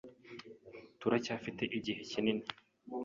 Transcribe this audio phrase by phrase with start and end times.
[0.99, 2.43] Turacyafite igihe kinini.